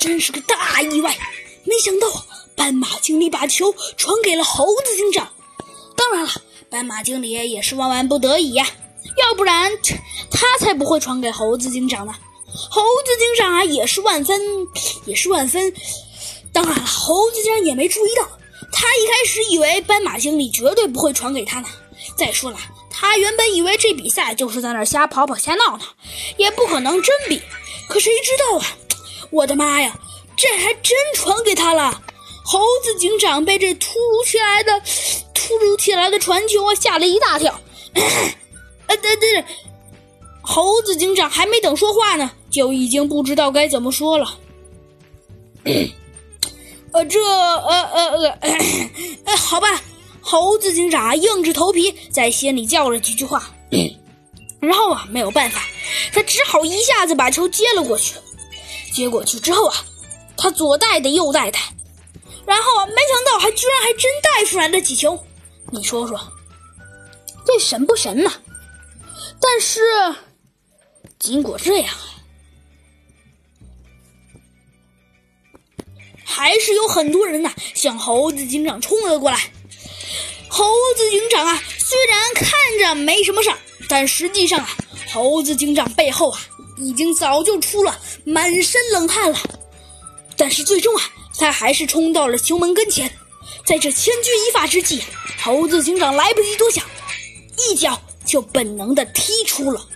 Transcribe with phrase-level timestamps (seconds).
[0.00, 1.14] 真是个大意外！
[1.64, 2.08] 没想到
[2.56, 5.30] 斑马经理把球传给了猴子警长。
[5.94, 6.30] 当然了，
[6.70, 8.66] 斑马经理也是万万不得已呀，
[9.18, 9.70] 要不然
[10.30, 12.14] 他才不会传给猴子警长呢。
[12.46, 14.40] 猴子警长啊，也是万分，
[15.04, 15.70] 也是万分。
[16.50, 18.26] 当然了，猴子警长也没注意到，
[18.72, 21.68] 他一开始以为斑马经理绝对不会传给他呢。
[22.16, 22.58] 再说了，
[22.90, 25.84] 他原本以为这比赛就是在那瞎跑跑瞎闹闹，
[26.38, 27.42] 也不可能真比。
[27.86, 28.76] 可谁知道啊！
[29.30, 29.96] 我的妈呀，
[30.36, 32.02] 这还真传给他了！
[32.44, 34.82] 猴子警长被这突如其来的、
[35.32, 37.60] 突如其来的传球啊吓了一大跳。
[38.86, 39.44] 呃，对对，
[40.40, 44.38] 猴子警长还没等说话呢，就已经不知道该怎么说了。
[46.92, 48.38] 呃，这呃呃呃，
[49.26, 49.80] 呃，好吧。
[50.22, 53.50] 猴子警长硬着头皮在心里叫了几句话，
[54.60, 55.62] 然后啊，没有办法，
[56.12, 58.14] 他只好一下子把球接了过去。
[58.92, 59.76] 接过去之后啊，
[60.36, 61.58] 他左带的右带的，
[62.46, 65.18] 然后啊，没想到还居然还真带出来了几球。
[65.70, 66.20] 你说说，
[67.46, 68.32] 这神不神呢？
[69.40, 69.80] 但是，
[71.18, 71.94] 尽管这样，
[76.24, 79.52] 还是有很多人呐向猴子警长冲了过来。
[80.48, 80.64] 猴
[80.96, 84.76] 子警长啊，虽然看着没什么事儿，但实际上啊，
[85.12, 86.40] 猴子警长背后啊，
[86.80, 89.38] 已经早就出了满身冷汗了。
[90.36, 91.02] 但是最终啊，
[91.38, 93.10] 他还是冲到了球门跟前。
[93.64, 95.02] 在这千钧一发之际，
[95.42, 96.84] 猴子警长来不及多想，
[97.58, 99.86] 一脚就本能的踢出了。